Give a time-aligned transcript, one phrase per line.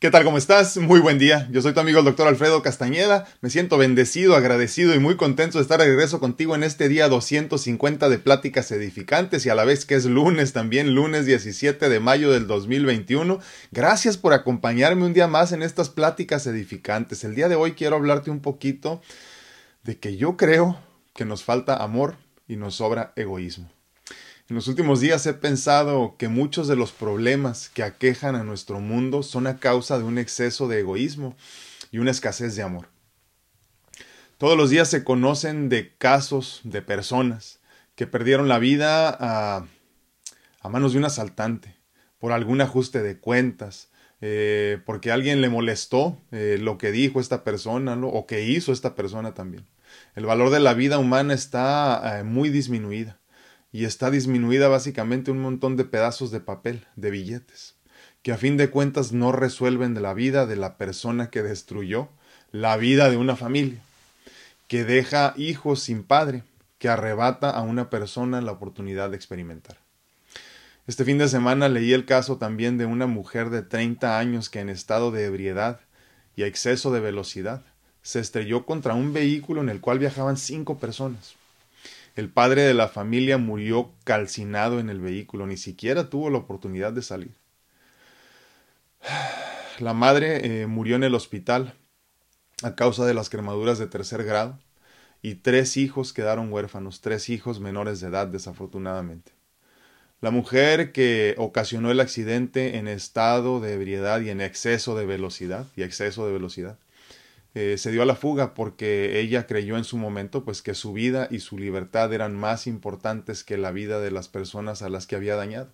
[0.00, 0.22] ¿Qué tal?
[0.22, 0.76] ¿Cómo estás?
[0.76, 1.48] Muy buen día.
[1.50, 3.26] Yo soy tu amigo el doctor Alfredo Castañeda.
[3.40, 7.08] Me siento bendecido, agradecido y muy contento de estar de regreso contigo en este día
[7.08, 11.98] 250 de pláticas edificantes y a la vez que es lunes también, lunes 17 de
[11.98, 13.40] mayo del 2021.
[13.72, 17.24] Gracias por acompañarme un día más en estas pláticas edificantes.
[17.24, 19.02] El día de hoy quiero hablarte un poquito
[19.82, 20.78] de que yo creo
[21.12, 22.14] que nos falta amor
[22.46, 23.68] y nos sobra egoísmo.
[24.48, 28.80] En los últimos días he pensado que muchos de los problemas que aquejan a nuestro
[28.80, 31.36] mundo son a causa de un exceso de egoísmo
[31.92, 32.88] y una escasez de amor.
[34.38, 37.60] Todos los días se conocen de casos de personas
[37.94, 39.66] que perdieron la vida a,
[40.66, 41.76] manos de un asaltante,
[42.18, 43.90] por algún ajuste de cuentas,
[44.22, 48.94] eh, porque alguien le molestó eh, lo que dijo esta persona o que hizo esta
[48.94, 49.66] persona también.
[50.14, 53.18] El valor de la vida humana está eh, muy disminuida
[53.72, 57.74] y está disminuida básicamente un montón de pedazos de papel, de billetes,
[58.22, 62.08] que a fin de cuentas no resuelven de la vida de la persona que destruyó
[62.50, 63.80] la vida de una familia,
[64.66, 66.42] que deja hijos sin padre,
[66.78, 69.78] que arrebata a una persona la oportunidad de experimentar.
[70.86, 74.60] Este fin de semana leí el caso también de una mujer de 30 años que
[74.60, 75.80] en estado de ebriedad
[76.34, 77.62] y exceso de velocidad
[78.00, 81.37] se estrelló contra un vehículo en el cual viajaban cinco personas.
[82.18, 86.92] El padre de la familia murió calcinado en el vehículo, ni siquiera tuvo la oportunidad
[86.92, 87.30] de salir.
[89.78, 91.74] La madre eh, murió en el hospital
[92.64, 94.58] a causa de las quemaduras de tercer grado
[95.22, 99.30] y tres hijos quedaron huérfanos, tres hijos menores de edad desafortunadamente.
[100.20, 105.66] La mujer que ocasionó el accidente en estado de ebriedad y en exceso de velocidad
[105.76, 106.78] y exceso de velocidad
[107.60, 110.92] eh, se dio a la fuga porque ella creyó en su momento pues que su
[110.92, 115.08] vida y su libertad eran más importantes que la vida de las personas a las
[115.08, 115.72] que había dañado.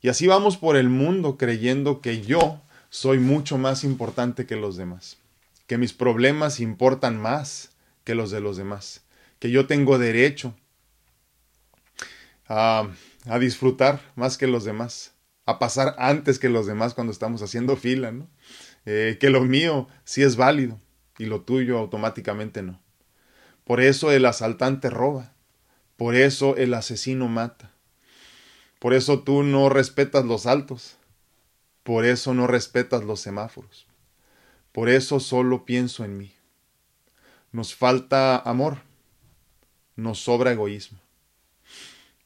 [0.00, 4.78] Y así vamos por el mundo creyendo que yo soy mucho más importante que los
[4.78, 5.18] demás,
[5.66, 9.02] que mis problemas importan más que los de los demás,
[9.40, 10.54] que yo tengo derecho
[12.48, 12.88] a,
[13.26, 15.12] a disfrutar más que los demás,
[15.44, 18.26] a pasar antes que los demás cuando estamos haciendo fila, ¿no?
[18.84, 20.78] Eh, que lo mío sí es válido
[21.18, 22.80] y lo tuyo automáticamente no.
[23.64, 25.32] Por eso el asaltante roba,
[25.96, 27.70] por eso el asesino mata,
[28.80, 30.96] por eso tú no respetas los altos,
[31.84, 33.86] por eso no respetas los semáforos,
[34.72, 36.34] por eso solo pienso en mí.
[37.52, 38.78] Nos falta amor,
[39.94, 40.98] nos sobra egoísmo,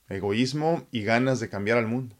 [0.08, 2.16] egoísmo y ganas de cambiar al mundo.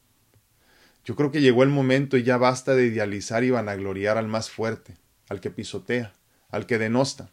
[1.07, 4.51] Yo creo que llegó el momento y ya basta de idealizar y vanagloriar al más
[4.51, 4.97] fuerte,
[5.29, 6.13] al que pisotea,
[6.51, 7.31] al que denosta.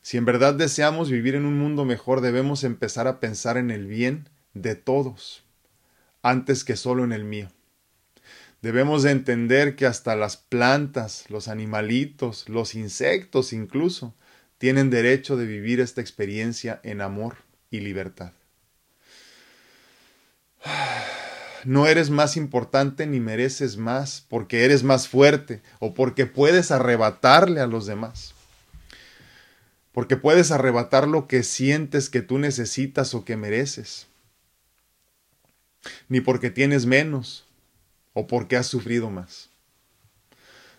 [0.00, 3.86] Si en verdad deseamos vivir en un mundo mejor, debemos empezar a pensar en el
[3.86, 5.44] bien de todos,
[6.22, 7.50] antes que solo en el mío.
[8.62, 14.14] Debemos de entender que hasta las plantas, los animalitos, los insectos incluso,
[14.56, 17.36] tienen derecho de vivir esta experiencia en amor
[17.70, 18.32] y libertad
[21.64, 27.60] no eres más importante ni mereces más porque eres más fuerte o porque puedes arrebatarle
[27.60, 28.34] a los demás.
[29.92, 34.06] Porque puedes arrebatar lo que sientes que tú necesitas o que mereces.
[36.08, 37.46] Ni porque tienes menos
[38.12, 39.50] o porque has sufrido más.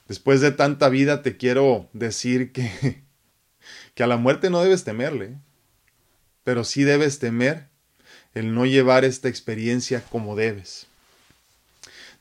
[0.07, 3.03] Después de tanta vida te quiero decir que,
[3.93, 5.37] que a la muerte no debes temerle,
[6.43, 7.69] pero sí debes temer
[8.35, 10.85] el no llevar esta experiencia como debes.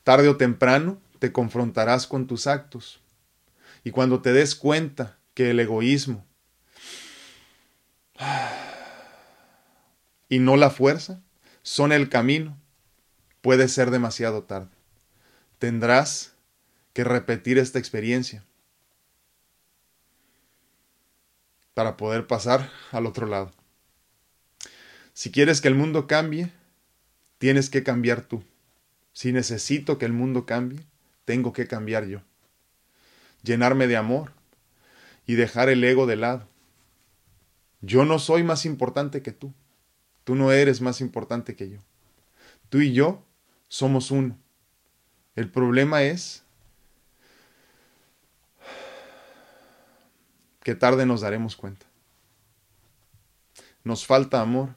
[0.03, 2.99] Tarde o temprano te confrontarás con tus actos.
[3.83, 6.25] Y cuando te des cuenta que el egoísmo
[10.29, 11.21] y no la fuerza
[11.61, 12.57] son el camino,
[13.41, 14.69] puede ser demasiado tarde.
[15.59, 16.33] Tendrás
[16.93, 18.43] que repetir esta experiencia
[21.73, 23.51] para poder pasar al otro lado.
[25.15, 26.51] Si quieres que el mundo cambie,
[27.37, 28.43] tienes que cambiar tú.
[29.13, 30.85] Si necesito que el mundo cambie,
[31.23, 32.21] tengo que cambiar yo.
[33.41, 34.33] Llenarme de amor
[35.25, 36.49] y dejar el ego de lado.
[37.79, 39.53] Yo no soy más importante que tú.
[40.25, 41.79] Tú no eres más importante que yo.
[42.67, 43.23] Tú y yo
[43.69, 44.37] somos uno.
[45.37, 46.43] El problema es
[50.61, 51.85] que tarde nos daremos cuenta.
[53.85, 54.75] Nos falta amor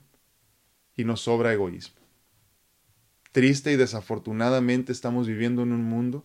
[0.98, 1.96] y nos sobra egoísmo.
[3.32, 6.24] Triste y desafortunadamente estamos viviendo en un mundo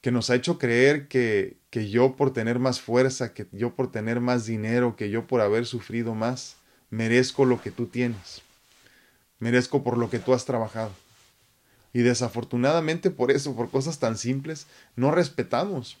[0.00, 3.92] que nos ha hecho creer que, que yo por tener más fuerza, que yo por
[3.92, 6.56] tener más dinero, que yo por haber sufrido más,
[6.88, 8.40] merezco lo que tú tienes.
[9.38, 10.92] Merezco por lo que tú has trabajado.
[11.92, 14.66] Y desafortunadamente por eso, por cosas tan simples,
[14.96, 15.98] no respetamos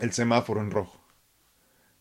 [0.00, 0.98] el semáforo en rojo.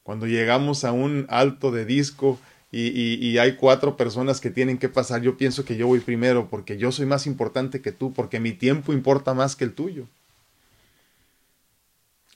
[0.01, 2.39] Cuando llegamos a un alto de disco
[2.71, 6.77] y, hay cuatro personas que tienen que pasar, yo pienso que yo voy primero porque
[6.77, 10.07] yo soy más importante que tú, porque mi tiempo importa más que el tuyo.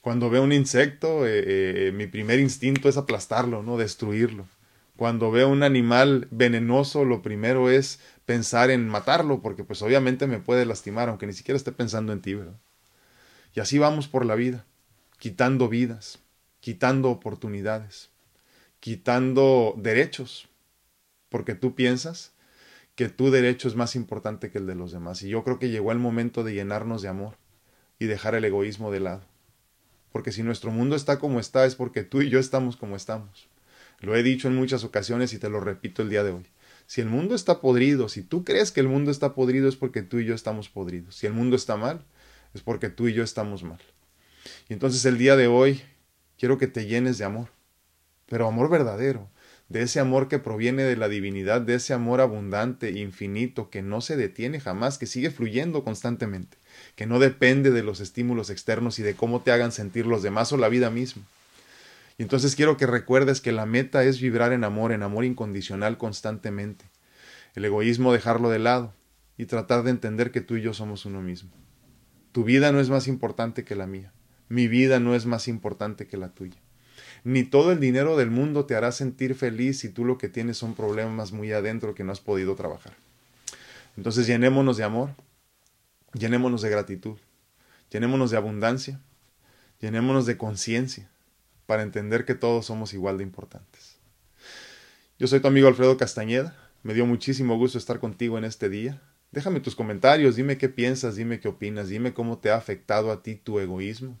[0.00, 4.46] Cuando veo un insecto, eh, eh, mi primer instinto es aplastarlo, no destruirlo.
[4.96, 10.38] Cuando veo un animal venenoso, lo primero es pensar en matarlo, porque pues obviamente me
[10.38, 12.58] puede lastimar, aunque ni siquiera esté pensando en ti, ¿verdad?
[13.54, 14.64] Y así vamos por la vida,
[15.18, 16.20] quitando vidas,
[16.60, 18.11] quitando oportunidades,
[18.82, 20.48] quitando derechos,
[21.28, 22.32] porque tú piensas
[22.96, 25.22] que tu derecho es más importante que el de los demás.
[25.22, 27.36] Y yo creo que llegó el momento de llenarnos de amor
[28.00, 29.22] y dejar el egoísmo de lado.
[30.10, 33.48] Porque si nuestro mundo está como está es porque tú y yo estamos como estamos.
[34.00, 36.46] Lo he dicho en muchas ocasiones y te lo repito el día de hoy.
[36.86, 40.02] Si el mundo está podrido, si tú crees que el mundo está podrido es porque
[40.02, 41.14] tú y yo estamos podridos.
[41.14, 42.04] Si el mundo está mal,
[42.52, 43.80] es porque tú y yo estamos mal.
[44.68, 45.82] Y entonces el día de hoy
[46.36, 47.48] quiero que te llenes de amor,
[48.32, 49.28] pero amor verdadero,
[49.68, 54.00] de ese amor que proviene de la divinidad, de ese amor abundante, infinito, que no
[54.00, 56.56] se detiene jamás, que sigue fluyendo constantemente,
[56.96, 60.50] que no depende de los estímulos externos y de cómo te hagan sentir los demás
[60.50, 61.24] o la vida misma.
[62.16, 65.98] Y entonces quiero que recuerdes que la meta es vibrar en amor, en amor incondicional
[65.98, 66.86] constantemente.
[67.54, 68.94] El egoísmo dejarlo de lado
[69.36, 71.50] y tratar de entender que tú y yo somos uno mismo.
[72.32, 74.14] Tu vida no es más importante que la mía.
[74.48, 76.62] Mi vida no es más importante que la tuya.
[77.24, 80.56] Ni todo el dinero del mundo te hará sentir feliz si tú lo que tienes
[80.56, 82.94] son problemas muy adentro que no has podido trabajar.
[83.96, 85.10] Entonces llenémonos de amor,
[86.14, 87.18] llenémonos de gratitud,
[87.90, 89.00] llenémonos de abundancia,
[89.80, 91.08] llenémonos de conciencia,
[91.66, 93.96] para entender que todos somos igual de importantes.
[95.18, 99.00] Yo soy tu amigo Alfredo Castañeda, me dio muchísimo gusto estar contigo en este día.
[99.30, 103.22] Déjame tus comentarios, dime qué piensas, dime qué opinas, dime cómo te ha afectado a
[103.22, 104.18] ti tu egoísmo,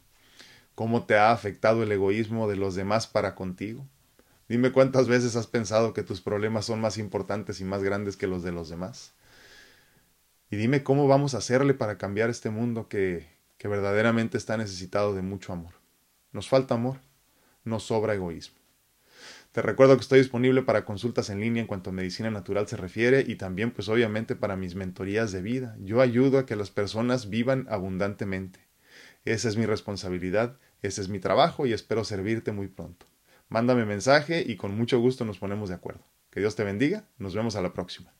[0.74, 3.86] cómo te ha afectado el egoísmo de los demás para contigo.
[4.48, 8.26] Dime cuántas veces has pensado que tus problemas son más importantes y más grandes que
[8.26, 9.14] los de los demás.
[10.50, 13.26] Y dime cómo vamos a hacerle para cambiar este mundo que,
[13.56, 15.72] que verdaderamente está necesitado de mucho amor.
[16.32, 16.98] Nos falta amor
[17.64, 18.56] nos sobra egoísmo.
[19.52, 22.76] Te recuerdo que estoy disponible para consultas en línea en cuanto a medicina natural se
[22.76, 25.76] refiere y también pues obviamente para mis mentorías de vida.
[25.80, 28.60] Yo ayudo a que las personas vivan abundantemente.
[29.24, 33.06] Esa es mi responsabilidad, ese es mi trabajo y espero servirte muy pronto.
[33.48, 36.04] Mándame mensaje y con mucho gusto nos ponemos de acuerdo.
[36.30, 38.12] Que Dios te bendiga, nos vemos a la próxima.